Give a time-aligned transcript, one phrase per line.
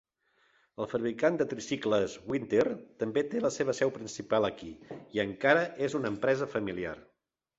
[0.83, 2.63] El fabricant de tricicles Winther
[3.03, 4.71] també té la seva seu principal aquí,
[5.17, 6.95] i encara és una empresa familiar.